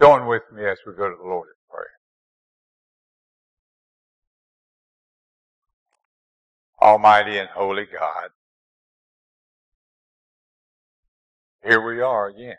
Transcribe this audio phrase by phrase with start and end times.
[0.00, 1.86] Join with me as we go to the Lord in prayer.
[6.80, 8.30] Almighty and holy God,
[11.62, 12.56] here we are again,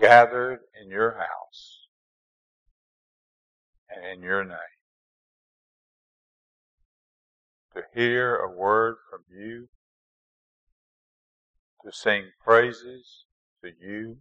[0.00, 1.86] gathered in your house
[3.90, 4.56] and in your name
[7.74, 9.68] to hear a word from you,
[11.84, 13.24] to sing praises
[13.62, 14.16] to you,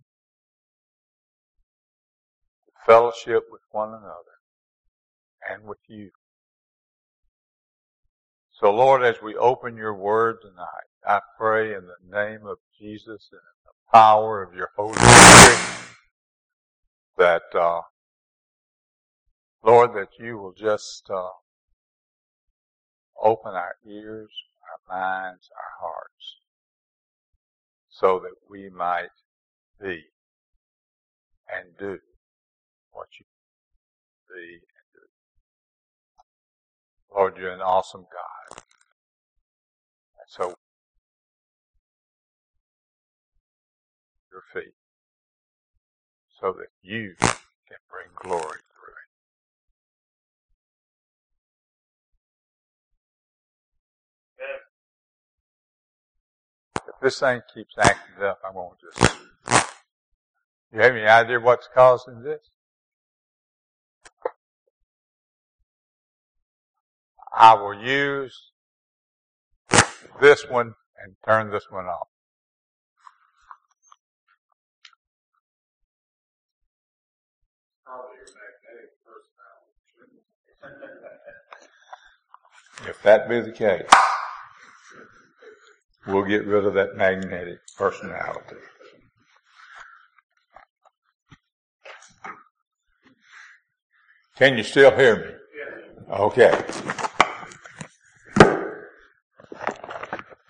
[2.86, 4.38] fellowship with one another
[5.50, 6.10] and with you.
[8.52, 13.28] So Lord, as we open your word tonight, I pray in the name of Jesus
[13.32, 15.60] and in the power of your Holy Spirit
[17.18, 17.82] that, uh,
[19.64, 21.30] Lord, that you will just, uh,
[23.22, 24.32] open our ears,
[24.90, 26.38] our minds, our hearts,
[27.90, 29.10] so that we might
[29.82, 30.04] be
[31.50, 32.00] and do
[32.94, 33.26] what you
[34.34, 34.60] be.
[37.14, 38.58] Lord, you're an awesome God.
[38.58, 40.56] And so,
[44.32, 44.74] your feet,
[46.42, 49.04] so that you can bring glory through it.
[56.88, 59.18] if this thing keeps acting up, I'm going to just.
[60.74, 62.40] You have any idea what's causing this?
[67.36, 68.52] I will use
[70.22, 70.74] this one
[71.04, 72.08] and turn this one off.
[82.88, 83.88] If that be the case,
[86.06, 88.58] we'll get rid of that magnetic personality.
[94.38, 95.44] Can you still hear me?
[96.10, 96.64] Okay.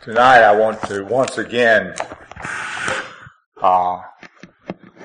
[0.04, 1.96] Tonight I want to once again
[3.62, 4.02] uh,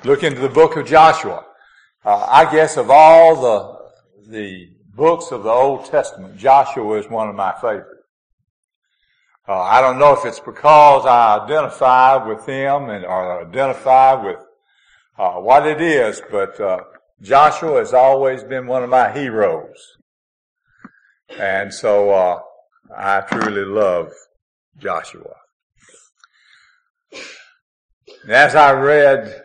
[0.02, 1.44] look into the book of Joshua.
[2.04, 7.28] Uh, I guess of all the the books of the Old Testament, Joshua is one
[7.28, 8.02] of my favorites.
[9.46, 14.40] Uh, I don't know if it's because I identify with him and or identify with
[15.16, 16.80] uh, what it is, but uh,
[17.22, 19.78] Joshua has always been one of my heroes,
[21.38, 22.40] and so uh,
[22.96, 24.10] I truly love
[24.78, 25.34] Joshua.
[28.22, 29.42] And as I read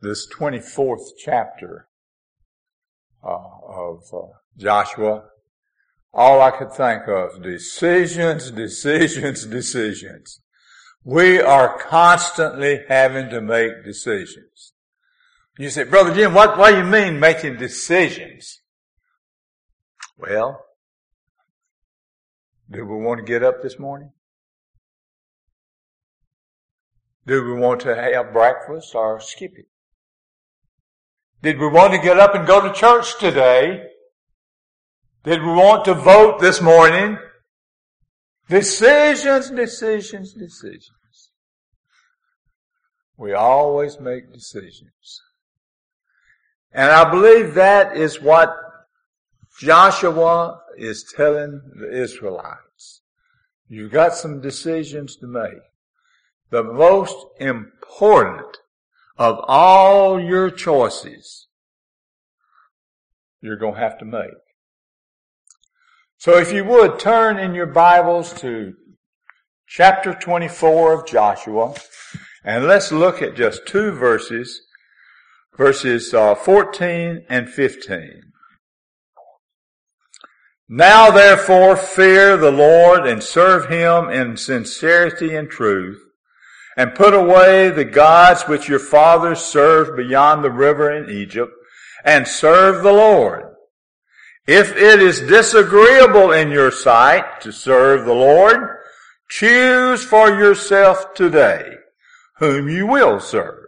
[0.00, 1.88] this 24th chapter
[3.22, 3.38] uh,
[3.68, 4.18] of uh,
[4.56, 5.24] Joshua,
[6.12, 10.40] all I could think of, decisions, decisions, decisions.
[11.04, 14.72] We are constantly having to make decisions.
[15.58, 18.60] You say, Brother Jim, what, what do you mean making decisions?
[20.16, 20.64] Well,
[22.70, 24.12] do we want to get up this morning?
[27.28, 29.66] Do we want to have breakfast or skip it?
[31.42, 33.84] Did we want to get up and go to church today
[35.28, 37.18] did we want to vote this morning?
[38.48, 41.30] Decisions, decisions, decisions.
[43.18, 45.20] We always make decisions.
[46.72, 48.56] And I believe that is what
[49.58, 53.02] Joshua is telling the Israelites.
[53.68, 55.60] You've got some decisions to make.
[56.50, 58.56] The most important
[59.18, 61.46] of all your choices
[63.40, 64.30] you're going to have to make.
[66.16, 68.74] So if you would turn in your Bibles to
[69.66, 71.74] chapter 24 of Joshua
[72.42, 74.62] and let's look at just two verses,
[75.56, 78.22] verses uh, 14 and 15.
[80.68, 86.07] Now therefore fear the Lord and serve him in sincerity and truth
[86.78, 91.52] and put away the gods which your fathers served beyond the river in Egypt
[92.04, 93.42] and serve the Lord.
[94.46, 98.78] If it is disagreeable in your sight to serve the Lord,
[99.28, 101.74] choose for yourself today
[102.36, 103.64] whom you will serve.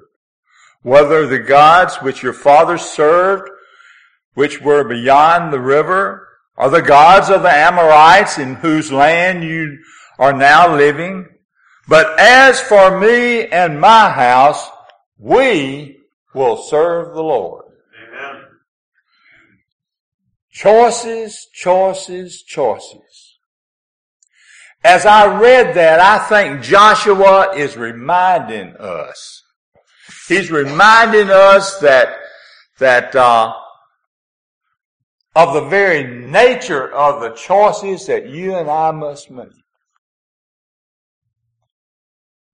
[0.83, 3.51] Whether the gods which your fathers served,
[4.35, 9.79] which were beyond the river, or the gods of the Amorites in whose land you
[10.17, 11.27] are now living.
[11.91, 14.71] But as for me and my house,
[15.19, 15.99] we
[16.33, 17.65] will serve the Lord.
[18.09, 18.43] Amen.
[20.51, 23.39] Choices, choices, choices.
[24.83, 29.43] As I read that, I think Joshua is reminding us
[30.31, 32.15] He's reminding us that,
[32.79, 33.53] that, uh,
[35.35, 39.49] of the very nature of the choices that you and I must make.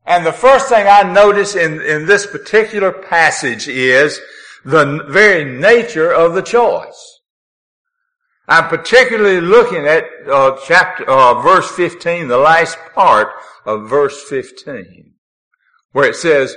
[0.06, 4.20] And the first thing I notice in, in this particular passage is
[4.64, 7.20] the very nature of the choice.
[8.48, 13.28] I'm particularly looking at uh, chapter uh, verse 15, the last part
[13.64, 15.14] of verse 15,
[15.90, 16.56] where it says,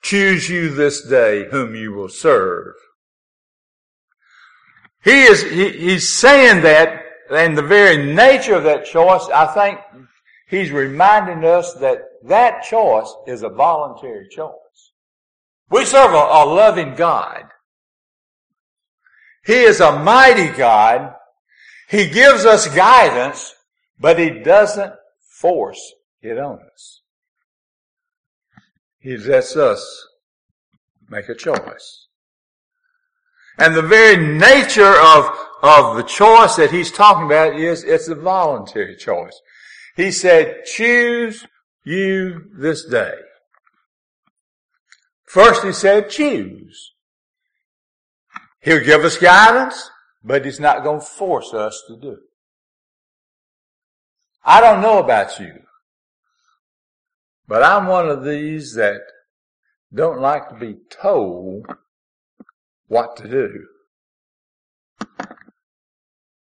[0.00, 2.74] "Choose you this day whom you will serve."
[5.04, 9.78] He is he, he's saying that, and the very nature of that choice, I think,
[10.48, 14.92] he's reminding us that that choice is a voluntary choice.
[15.70, 17.44] We serve a, a loving God.
[19.44, 21.14] He is a mighty God.
[21.88, 23.54] He gives us guidance,
[23.98, 27.02] but He doesn't force it on us.
[28.98, 30.06] He lets us
[31.08, 32.08] make a choice.
[33.58, 35.30] And the very nature of,
[35.62, 39.40] of the choice that he's talking about is it's a voluntary choice.
[39.98, 41.44] He said, choose
[41.82, 43.14] you this day.
[45.26, 46.94] First he said, choose.
[48.60, 49.90] He'll give us guidance,
[50.22, 52.18] but he's not going to force us to do.
[54.44, 55.52] I don't know about you,
[57.48, 59.00] but I'm one of these that
[59.92, 61.66] don't like to be told
[62.86, 63.66] what to do.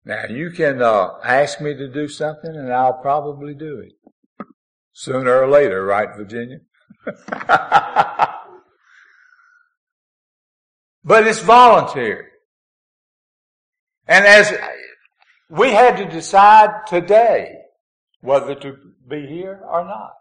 [0.05, 3.93] Now you can uh, ask me to do something and I'll probably do it.
[4.93, 6.59] Sooner or later, right, Virginia?
[11.03, 12.27] but it's voluntary.
[14.07, 14.53] And as
[15.49, 17.55] we had to decide today
[18.25, 20.13] whether to be here or not.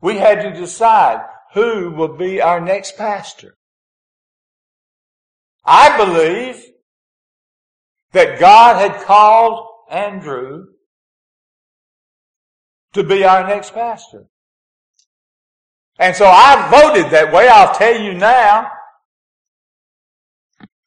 [0.00, 1.20] We had to decide
[1.54, 3.56] who will be our next pastor.
[5.64, 6.64] I believe
[8.16, 10.68] that God had called Andrew
[12.94, 14.24] to be our next pastor.
[15.98, 17.46] And so I voted that way.
[17.46, 18.70] I'll tell you now.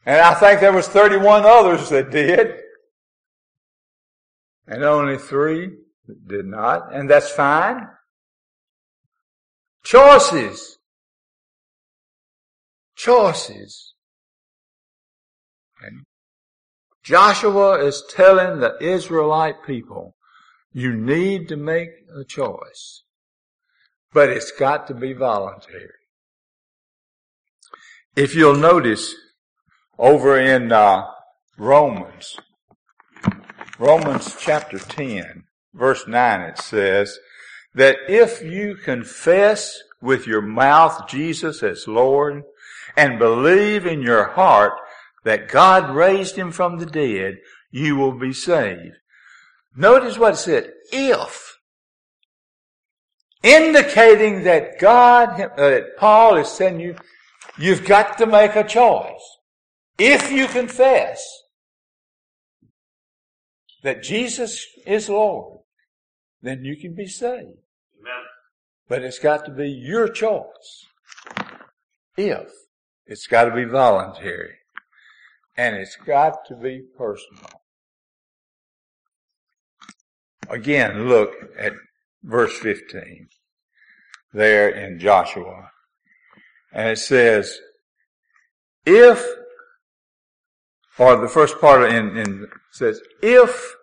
[0.07, 2.55] And I think there was 31 others that did.
[4.67, 5.69] And only three
[6.27, 6.93] did not.
[6.95, 7.89] And that's fine.
[9.83, 10.79] Choices.
[12.95, 13.93] Choices.
[15.83, 16.05] And
[17.09, 20.15] Joshua is telling the Israelite people,
[20.71, 23.01] you need to make a choice,
[24.13, 25.89] but it's got to be voluntary.
[28.15, 29.15] If you'll notice
[29.97, 31.07] over in uh,
[31.57, 32.37] Romans,
[33.79, 37.17] Romans chapter 10, verse 9, it says
[37.73, 42.43] that if you confess with your mouth Jesus as Lord
[42.95, 44.73] and believe in your heart
[45.23, 47.37] that God raised him from the dead,
[47.71, 48.95] you will be saved.
[49.75, 51.57] Notice what it said, if.
[53.41, 56.95] Indicating that God, uh, Paul is saying you,
[57.57, 59.37] you've got to make a choice.
[59.97, 61.23] If you confess
[63.83, 65.59] that Jesus is Lord,
[66.41, 67.59] then you can be saved.
[67.99, 68.25] Amen.
[68.87, 70.85] But it's got to be your choice.
[72.17, 72.49] If.
[73.05, 74.55] It's got to be voluntary.
[75.59, 77.49] And it's got to be personal.
[80.47, 81.73] Again, look at
[82.23, 83.27] verse 15
[84.31, 85.71] there in Joshua.
[86.71, 87.59] And it says,
[88.85, 89.21] if,
[90.97, 93.75] or the first part in, in says, if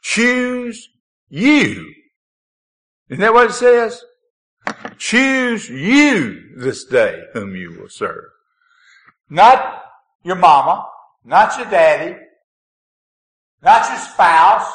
[0.00, 0.88] choose
[1.28, 1.92] you.
[3.10, 4.02] Isn't that what it says?
[4.96, 8.24] Choose you this day whom you will serve.
[9.28, 9.84] Not
[10.28, 10.86] your mama,
[11.24, 12.14] not your daddy,
[13.62, 14.70] not your spouse,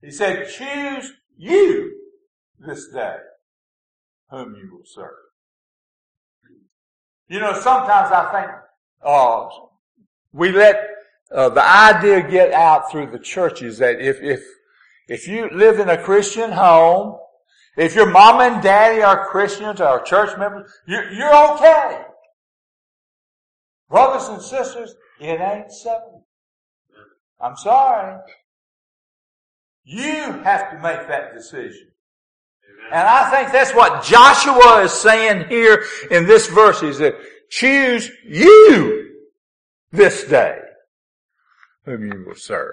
[0.00, 1.92] he said, choose you
[2.58, 3.16] this day
[4.30, 5.10] whom you will serve.
[7.28, 8.52] You know, sometimes I think,
[9.02, 9.48] uh,
[10.32, 10.76] we let
[11.32, 14.44] uh, the idea get out through the churches that if, if,
[15.08, 17.18] if you live in a Christian home,
[17.76, 22.04] if your mom and daddy are Christians or church members, you're, you're okay.
[23.88, 26.24] Brothers and sisters, it ain't so.
[27.40, 28.18] I'm sorry.
[29.84, 31.88] You have to make that decision.
[32.92, 37.14] And I think that's what Joshua is saying here in this verse is that
[37.50, 39.14] choose you
[39.92, 40.58] this day
[41.84, 42.72] whom you will serve.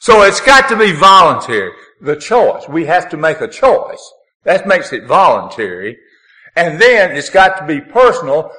[0.00, 1.70] So it's got to be voluntary.
[2.00, 2.68] The choice.
[2.68, 4.12] We have to make a choice.
[4.44, 5.96] That makes it voluntary.
[6.56, 8.50] And then it's got to be personal,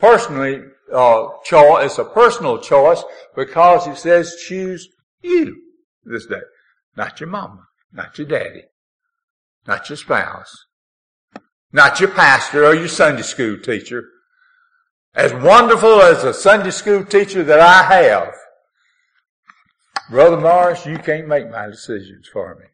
[0.00, 3.04] personally, uh, choice, it's a personal choice
[3.36, 4.88] because it says choose
[5.22, 5.60] you
[6.04, 6.40] this day.
[6.96, 8.64] Not your mama, not your daddy,
[9.66, 10.66] not your spouse,
[11.72, 14.04] not your pastor or your Sunday school teacher.
[15.14, 18.34] As wonderful as a Sunday school teacher that I have,
[20.08, 22.66] Brother Morris, you can't make my decisions for me.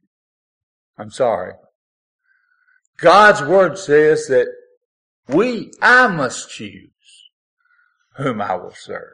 [0.98, 1.52] I'm sorry.
[2.98, 4.48] God's Word says that
[5.28, 6.90] we, I must choose
[8.16, 9.12] whom I will serve.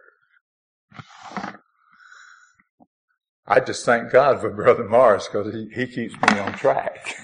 [3.47, 7.07] I just thank God for Brother Morris because he, he keeps me on track.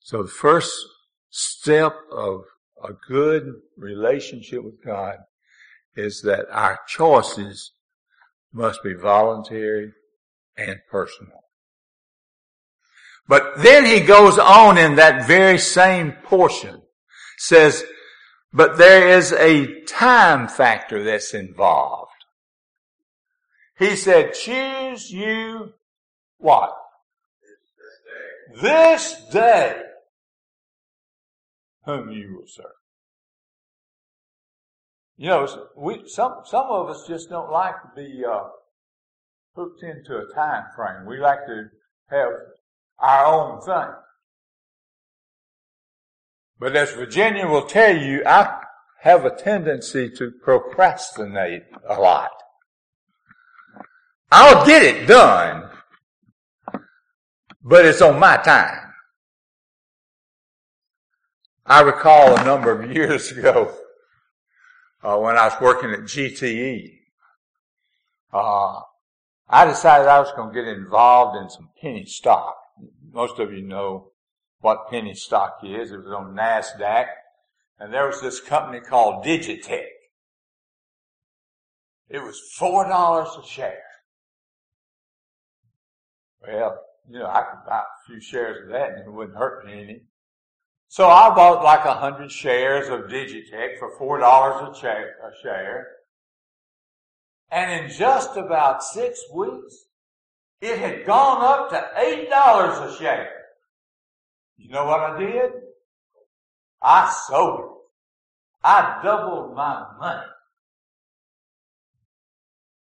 [0.00, 0.74] so the first
[1.30, 2.44] step of
[2.82, 5.18] a good relationship with God
[5.96, 7.72] is that our choices
[8.52, 9.92] must be voluntary
[10.56, 11.44] and personal.
[13.26, 16.82] But then he goes on in that very same portion,
[17.44, 17.84] says,
[18.52, 22.10] but there is a time factor that's involved.
[23.78, 25.74] He said, choose you
[26.38, 26.74] what?
[28.62, 29.82] This day
[31.84, 32.66] whom you will serve.
[35.16, 38.48] You know, we some some of us just don't like to be uh,
[39.54, 41.06] hooked into a time frame.
[41.06, 41.70] We like to
[42.10, 42.30] have
[42.98, 43.94] our own thing.
[46.58, 48.60] But as Virginia will tell you, I
[49.02, 52.30] have a tendency to procrastinate a lot.
[54.30, 55.70] I'll get it done,
[57.62, 58.92] but it's on my time.
[61.66, 63.74] I recall a number of years ago
[65.02, 66.98] uh, when I was working at GTE.
[68.32, 68.80] Uh,
[69.48, 72.56] I decided I was going to get involved in some penny stock.
[73.12, 74.12] Most of you know
[74.64, 75.92] what penny stock is.
[75.92, 77.06] It was on NASDAQ.
[77.78, 79.88] And there was this company called Digitech.
[82.08, 83.82] It was $4 a share.
[86.40, 86.78] Well,
[87.10, 89.82] you know, I could buy a few shares of that and it wouldn't hurt me
[89.82, 90.00] any.
[90.88, 95.88] So I bought like a hundred shares of Digitech for four dollars a share.
[97.50, 99.74] And in just about six weeks,
[100.60, 103.43] it had gone up to eight dollars a share.
[104.56, 105.52] You know what I did?
[106.82, 107.70] I sold it.
[108.62, 110.26] I doubled my money.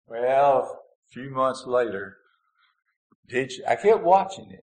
[0.08, 2.18] Well, a few months later,
[3.34, 4.64] I kept watching it.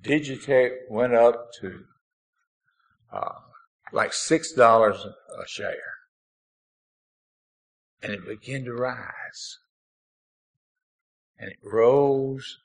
[0.00, 1.84] Digitech went up to
[3.12, 3.40] uh,
[3.92, 5.94] like six dollars a share,
[8.02, 9.58] and it began to rise,
[11.38, 12.58] and it rose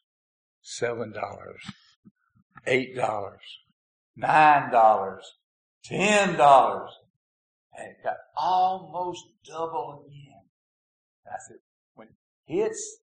[0.61, 1.63] seven dollars,
[2.65, 3.41] eight dollars,
[4.15, 5.23] nine dollars,
[5.83, 6.91] ten dollars,
[7.77, 10.41] and it got almost double again.
[11.27, 11.57] I said,
[11.95, 12.13] when it
[12.45, 12.97] hits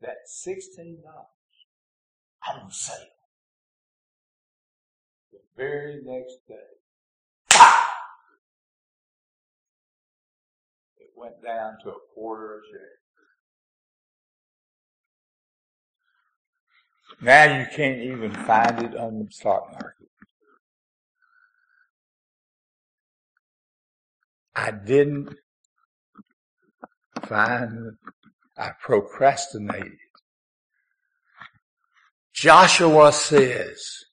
[0.00, 1.26] that sixteen dollars,
[2.46, 2.72] I'm gonna
[5.32, 6.54] The very next day,
[10.98, 13.05] it went down to a quarter a share.
[17.20, 20.08] Now you can't even find it on the stock market.
[24.54, 25.34] I didn't
[27.22, 27.96] find,
[28.56, 29.98] I procrastinated.
[32.32, 34.06] Joshua says,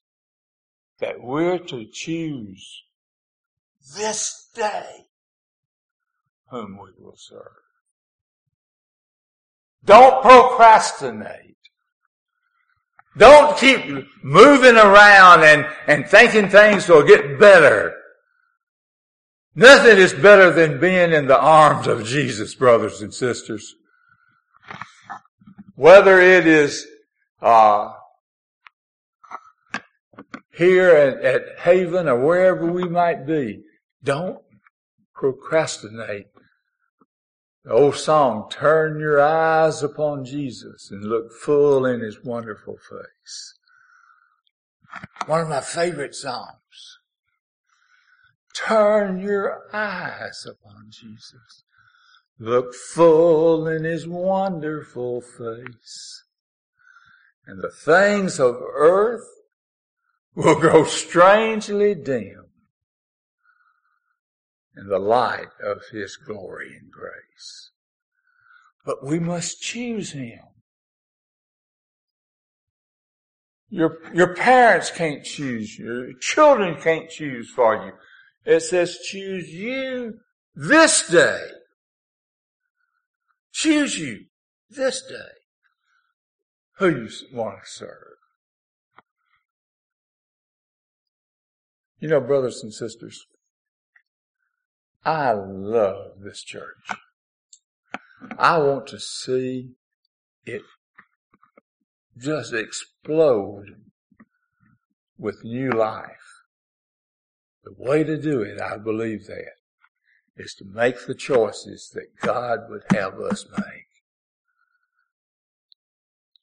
[1.03, 2.83] that we're to choose
[3.97, 5.07] this day
[6.49, 7.41] whom we will serve.
[9.83, 11.52] Don't procrastinate.
[13.17, 17.95] Don't keep moving around and, and thinking things will get better.
[19.55, 23.75] Nothing is better than being in the arms of Jesus, brothers and sisters.
[25.75, 26.87] Whether it is
[27.39, 27.91] uh,
[30.55, 33.61] here at, at Haven or wherever we might be,
[34.03, 34.39] don't
[35.13, 36.27] procrastinate.
[37.65, 43.57] The old song, turn your eyes upon Jesus and look full in his wonderful face.
[45.27, 46.99] One of my favorite songs.
[48.53, 51.63] Turn your eyes upon Jesus.
[52.37, 56.25] Look full in his wonderful face.
[57.47, 59.27] And the things of earth
[60.35, 62.47] will grow strangely dim
[64.77, 67.71] in the light of His glory and grace.
[68.85, 70.39] But we must choose Him.
[73.69, 75.79] Your, your parents can't choose.
[75.79, 77.93] Your children can't choose for you.
[78.45, 80.19] It says choose you
[80.55, 81.41] this day.
[83.51, 84.25] Choose you
[84.69, 85.15] this day
[86.77, 88.17] who you want to serve.
[91.99, 93.25] You know, brothers and sisters,
[95.05, 96.87] I love this church.
[98.37, 99.71] I want to see
[100.45, 100.61] it
[102.17, 103.65] just explode
[105.17, 106.43] with new life.
[107.63, 109.53] The way to do it, I believe that,
[110.37, 113.87] is to make the choices that God would have us make.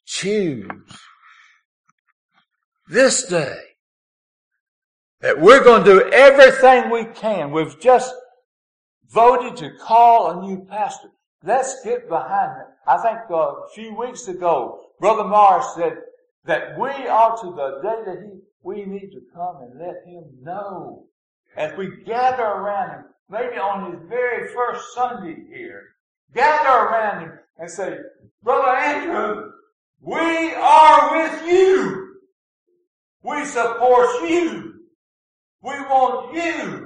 [0.07, 0.69] Choose
[2.89, 3.59] this day
[5.21, 7.53] that we're going to do everything we can.
[7.53, 8.15] We've just
[9.11, 11.09] voted to call a new pastor.
[11.43, 12.67] Let's get behind it.
[12.87, 15.97] I think uh, a few weeks ago, Brother Morris said
[16.45, 20.25] that we are to the day that he, we need to come and let him
[20.43, 21.07] know.
[21.57, 25.83] As we gather around him, maybe on his very first Sunday here,
[26.35, 27.97] gather around him and say,
[28.43, 29.51] Brother Andrew,
[30.01, 32.17] we are with you.
[33.23, 34.75] We support you.
[35.63, 36.80] We want you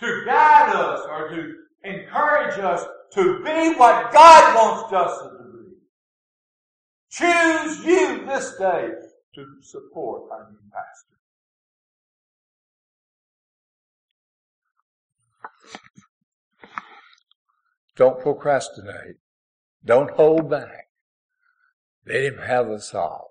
[0.00, 1.54] to guide us or to
[1.84, 5.40] encourage us to be what God wants us to be.
[7.10, 8.88] Choose you this day
[9.34, 11.10] to support our new pastor.
[17.96, 19.16] Don't procrastinate.
[19.84, 20.88] Don't hold back.
[22.06, 23.30] Let him have us all.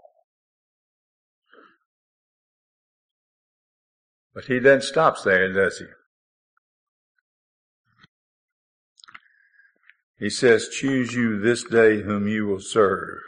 [4.34, 5.86] But he then stops there, does he?
[10.20, 13.20] He says, choose you this day whom you will serve.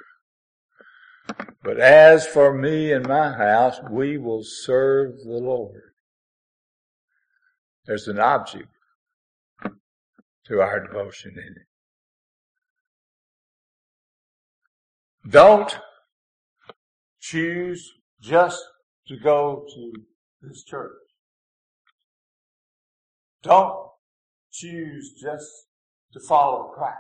[1.64, 5.82] But as for me and my house, we will serve the Lord.
[7.86, 8.68] There's an object
[10.48, 11.68] to our devotion in it.
[15.32, 15.80] Don't
[17.22, 18.62] choose just
[19.08, 19.94] to go to
[20.42, 20.92] this church.
[23.44, 23.92] Don't
[24.52, 25.48] choose just
[26.14, 26.96] to follow the crowd.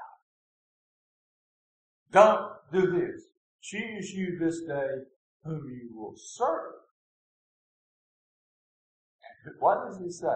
[2.11, 3.23] Don't do this.
[3.61, 5.03] Choose you this day
[5.43, 6.73] whom you will serve.
[9.59, 10.27] What does he say?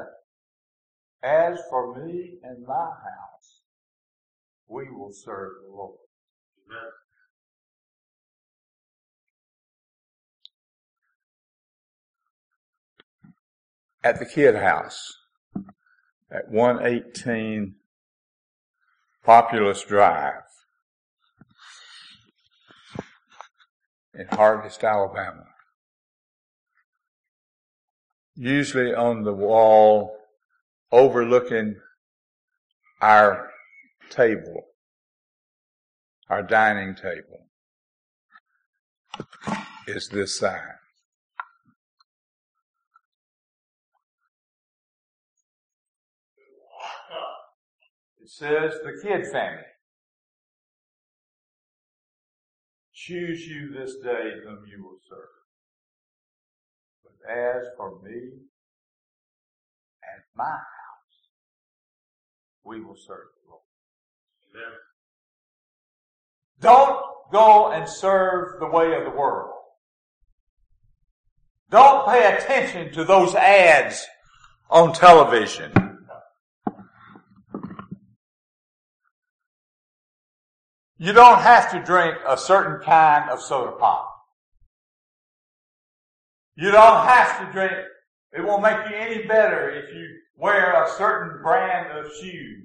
[1.23, 3.61] As for me and my house,
[4.67, 5.97] we will serve the Lord.
[6.69, 6.91] Amen.
[14.03, 15.13] At the Kidd house
[16.31, 17.75] at 118
[19.25, 20.43] Populous Drive
[24.13, 25.45] in Harvest, Alabama.
[28.35, 30.15] Usually on the wall
[30.91, 31.77] overlooking
[33.01, 33.49] our
[34.11, 34.67] table,
[36.29, 37.47] our dining table,
[39.87, 40.61] is this sign.
[48.25, 49.61] It says the Kidd family.
[52.91, 55.19] Choose you this day whom you will serve.
[57.03, 58.15] But as for me
[60.01, 61.29] and my house,
[62.63, 63.61] we will serve the Lord.
[64.55, 64.73] Amen.
[66.61, 69.53] Don't go and serve the way of the world.
[71.69, 74.03] Don't pay attention to those ads
[74.71, 75.84] on television.
[80.97, 84.11] You don't have to drink a certain kind of soda pop.
[86.55, 87.73] You don't have to drink,
[88.31, 92.63] it won't make you any better if you wear a certain brand of shoes.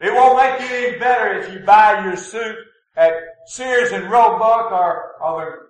[0.00, 2.56] It won't make you any better if you buy your suit
[2.96, 3.12] at
[3.46, 5.68] Sears and Roebuck or, or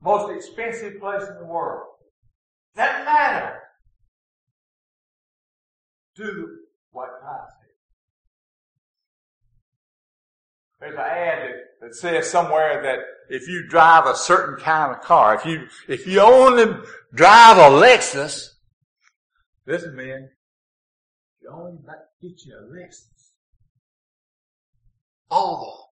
[0.00, 1.88] the most expensive place in the world.
[2.76, 3.58] Doesn't matter.
[6.14, 6.58] Do
[6.92, 7.48] what God
[10.82, 15.00] There's an ad that, that says somewhere that if you drive a certain kind of
[15.00, 16.76] car, if you, if you only
[17.14, 18.48] drive a Lexus,
[19.64, 20.28] listen man,
[21.40, 21.78] you only
[22.20, 23.30] get you a Lexus,
[25.30, 25.92] all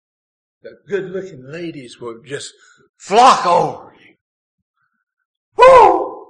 [0.63, 2.53] the, the good looking ladies will just
[2.95, 4.15] flock over you.
[5.57, 6.27] Woo!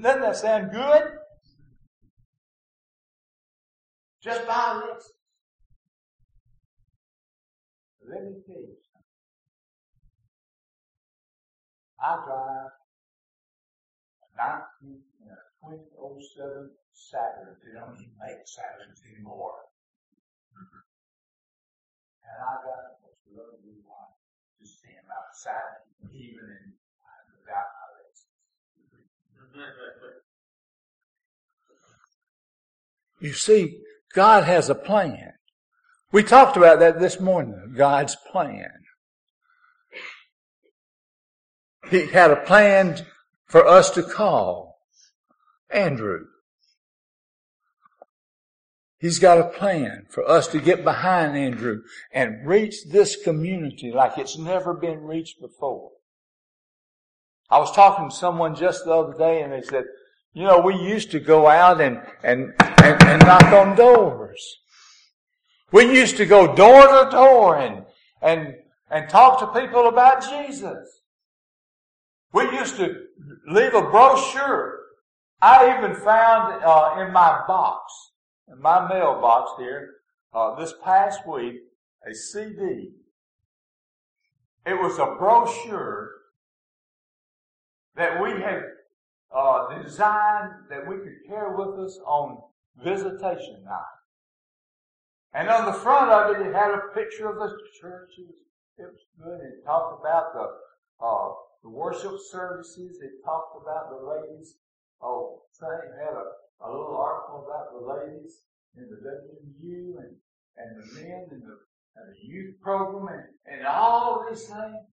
[0.00, 1.10] Doesn't that sound good?
[4.22, 5.15] Just buy a Lexus.
[8.06, 9.18] Let me tell you something.
[11.98, 12.70] I drive
[14.80, 15.42] 19, you know,
[15.98, 17.56] 2007 Saturn.
[17.60, 19.68] They don't even make Saturns anymore.
[20.56, 20.80] Mm-hmm.
[22.24, 24.16] And I got a most lovely wife
[24.60, 26.72] to stand outside, even in
[27.36, 28.32] without my Lexus.
[33.20, 33.80] You see,
[34.14, 35.35] God has a plan.
[36.16, 38.70] We talked about that this morning, God's plan.
[41.90, 43.04] He had a plan
[43.44, 44.78] for us to call
[45.68, 46.24] Andrew.
[48.98, 54.16] He's got a plan for us to get behind Andrew and reach this community like
[54.16, 55.90] it's never been reached before.
[57.50, 59.84] I was talking to someone just the other day and they said,
[60.32, 64.60] you know, we used to go out and, and, and, and knock on doors.
[65.72, 67.84] We used to go door to door and,
[68.22, 68.54] and,
[68.90, 71.00] and talk to people about Jesus.
[72.32, 72.94] We used to
[73.48, 74.78] leave a brochure.
[75.42, 77.92] I even found uh, in my box,
[78.50, 79.94] in my mailbox here,
[80.32, 81.56] uh, this past week,
[82.08, 82.92] a CD.
[84.64, 86.10] It was a brochure
[87.96, 88.62] that we had
[89.34, 92.38] uh, designed that we could carry with us on
[92.84, 93.95] visitation night.
[95.36, 98.32] And on the front of it, it had a picture of the churches.
[98.78, 99.40] It was good.
[99.44, 100.48] It talked about the
[101.04, 101.28] uh,
[101.62, 102.96] the worship services.
[103.04, 104.56] It talked about the ladies.
[105.02, 108.40] Oh, thing had a, a little article about the ladies
[108.80, 110.16] in the WU and
[110.56, 111.56] and the men in the,
[112.00, 114.88] and the youth program and, and all of these things.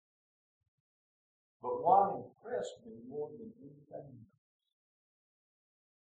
[1.62, 4.26] But what impressed me more than anything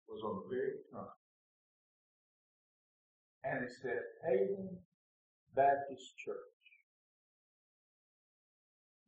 [0.07, 1.09] was on the very front.
[3.43, 4.77] And it said Haven
[5.55, 6.37] Baptist Church.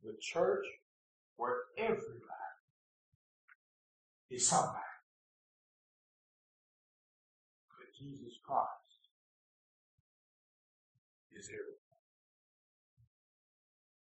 [0.03, 0.65] The church
[1.37, 2.03] where everybody
[4.29, 4.79] is somebody.
[7.69, 8.69] But Jesus Christ
[11.37, 11.73] is everything.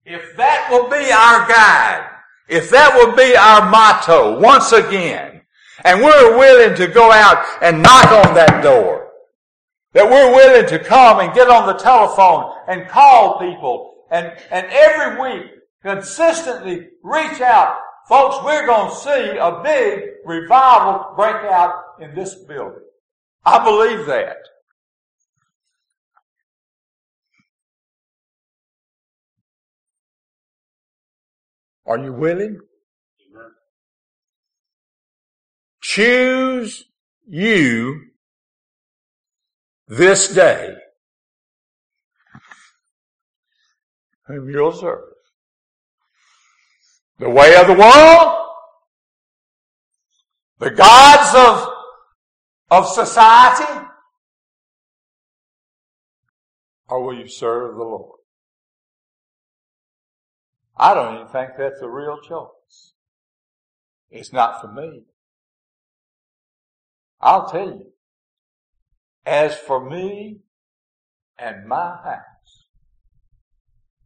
[0.04, 2.08] If that will be our guide,
[2.48, 5.42] if that will be our motto once again,
[5.84, 8.99] and we're willing to go out and knock on that door,
[9.92, 14.66] that we're willing to come and get on the telephone and call people and, and
[14.70, 15.50] every week
[15.82, 17.76] consistently reach out.
[18.08, 22.82] Folks, we're going to see a big revival break out in this building.
[23.44, 24.36] I believe that.
[31.86, 32.60] Are you willing?
[35.80, 36.84] Choose
[37.26, 38.09] you
[39.90, 40.72] this day
[44.26, 45.02] whom you'll serve.
[47.18, 48.38] The way of the world,
[50.60, 51.68] the gods of,
[52.70, 53.88] of society,
[56.88, 58.20] or will you serve the Lord?
[60.76, 62.94] I don't even think that's a real choice.
[64.08, 65.02] It's not for me.
[67.20, 67.89] I'll tell you,
[69.24, 70.40] as for me
[71.38, 72.66] and my house,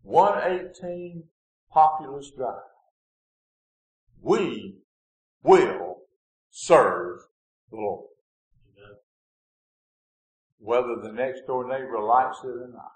[0.02, 1.24] 118
[1.72, 2.54] Populous Drive,
[4.20, 4.78] we
[5.42, 5.96] will
[6.50, 7.18] serve
[7.70, 8.08] the Lord.
[10.58, 12.92] Whether the next door neighbor likes it or not.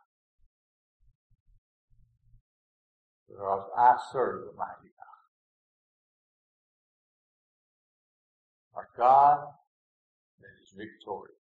[3.29, 5.19] Because I serve the mighty God.
[8.75, 9.45] Our God
[10.41, 11.38] that is victorious.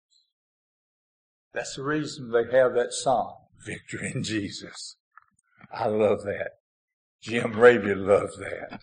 [1.56, 3.34] That's the reason they have that song,
[3.66, 4.98] Victory in Jesus.
[5.74, 6.50] I love that.
[7.22, 8.82] Jim Raby loved that.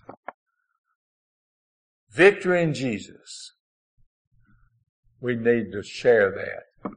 [2.11, 3.53] Victory in Jesus.
[5.21, 6.93] We need to share that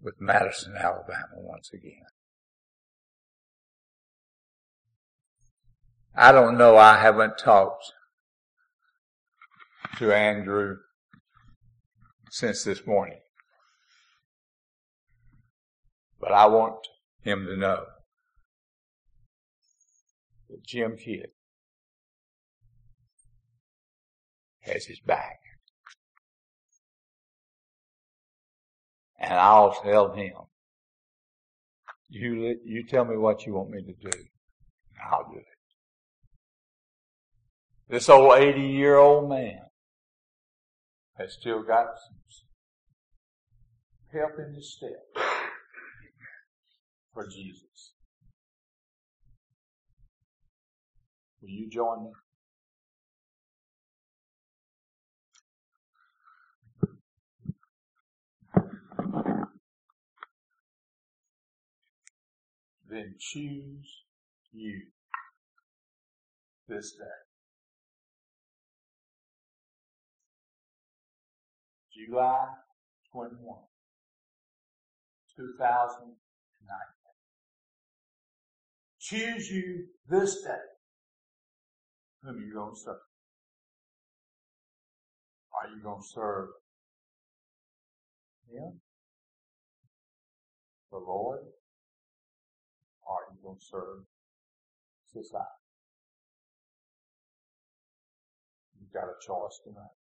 [0.00, 2.06] with Madison, Alabama once again.
[6.14, 7.92] I don't know, I haven't talked
[9.98, 10.76] to Andrew
[12.30, 13.18] since this morning.
[16.26, 16.88] But I want
[17.22, 17.84] him to know
[20.50, 21.28] that Jim Kidd
[24.62, 25.38] has his back.
[29.20, 30.32] And I'll tell him,
[32.08, 35.44] you, you tell me what you want me to do, and I'll do it.
[37.88, 39.60] This old 80 year old man
[41.18, 42.16] has still got some
[44.12, 45.35] help in his step
[47.16, 47.94] for Jesus.
[51.40, 52.10] Will you join me?
[62.90, 64.04] Then choose
[64.52, 64.82] you
[66.68, 67.04] this day.
[71.94, 72.48] July
[73.10, 73.40] 21,
[75.34, 76.95] 2019.
[79.08, 80.66] Choose you this day
[82.24, 82.96] whom you going to serve.
[85.54, 86.48] Are you going to serve
[88.50, 88.80] Him,
[90.90, 91.38] the Lord,
[93.06, 94.02] or are you going to serve
[95.12, 95.46] society?
[98.80, 99.96] You've got a choice to make.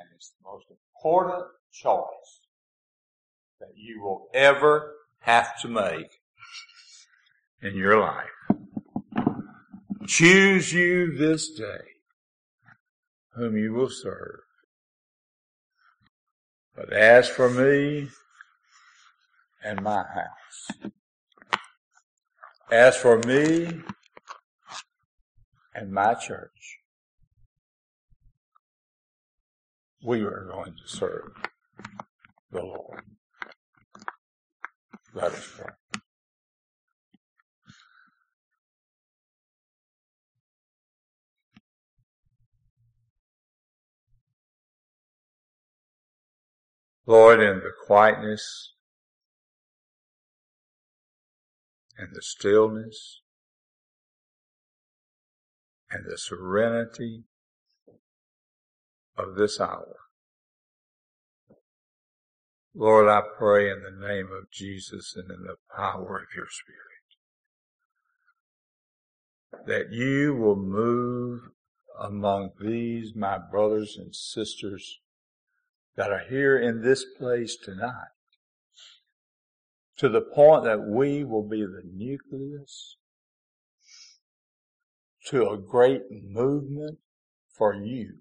[0.00, 2.40] And it's the most important choice
[3.60, 6.10] that you will ever have to make
[7.66, 8.30] in your life.
[10.06, 11.96] Choose you this day
[13.34, 14.40] whom you will serve.
[16.76, 18.08] But as for me
[19.64, 20.92] and my house,
[22.70, 23.82] as for me
[25.74, 26.78] and my church,
[30.04, 31.32] we are going to serve
[32.52, 33.02] the Lord.
[35.14, 35.85] Let us pray.
[47.06, 48.74] Lord, in the quietness
[51.96, 53.20] and the stillness
[55.90, 57.24] and the serenity
[59.16, 59.96] of this hour.
[62.74, 66.86] Lord, I pray in the name of Jesus and in the power of your Spirit
[69.66, 71.40] that you will move
[71.98, 75.00] among these, my brothers and sisters,
[75.96, 78.12] that are here in this place tonight
[79.96, 82.96] to the point that we will be the nucleus
[85.26, 86.98] to a great movement
[87.56, 88.18] for you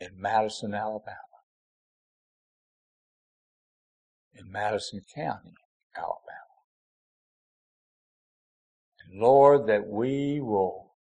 [0.00, 1.16] in Madison, Alabama,
[4.34, 5.54] in Madison County,
[5.94, 6.16] Alabama.
[9.04, 10.94] And Lord, that we will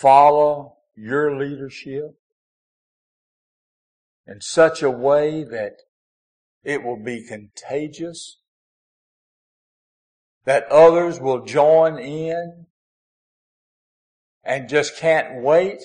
[0.00, 2.16] follow your leadership
[4.26, 5.74] in such a way that
[6.62, 8.38] it will be contagious,
[10.44, 12.66] that others will join in
[14.44, 15.80] and just can't wait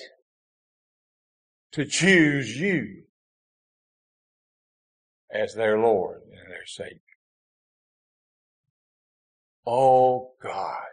[1.72, 3.04] to choose you
[5.30, 7.00] as their Lord and their Savior.
[9.66, 10.88] Oh God,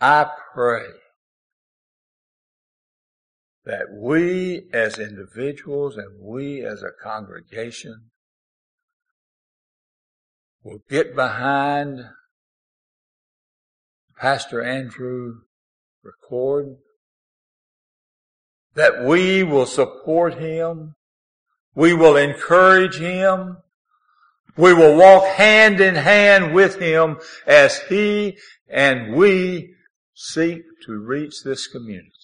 [0.00, 0.84] I pray
[3.66, 8.10] that we as individuals and we as a congregation
[10.62, 12.00] will get behind
[14.16, 15.40] Pastor Andrew
[16.02, 16.76] Record,
[18.74, 20.94] that we will support him,
[21.74, 23.58] we will encourage him,
[24.56, 29.74] we will walk hand in hand with him as he and we
[30.14, 32.15] seek to reach this community.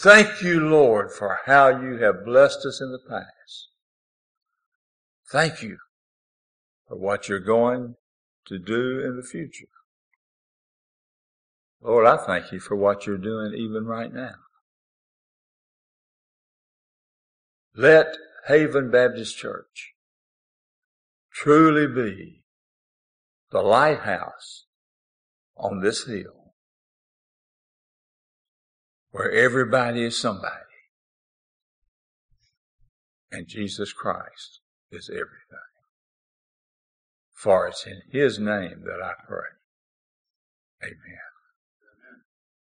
[0.00, 3.68] Thank you, Lord, for how you have blessed us in the past.
[5.30, 5.78] Thank you
[6.88, 7.96] for what you're going
[8.46, 9.66] to do in the future.
[11.82, 14.34] Lord, I thank you for what you're doing even right now.
[17.74, 18.16] Let
[18.48, 19.92] Haven Baptist Church
[21.32, 22.44] truly be
[23.50, 24.64] the lighthouse
[25.56, 26.41] on this hill
[29.12, 30.56] where everybody is somebody.
[33.30, 35.58] And Jesus Christ is everything.
[37.32, 39.48] For it's in His name that I pray.
[40.82, 41.31] Amen.